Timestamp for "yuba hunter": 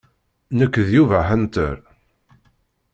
0.95-1.77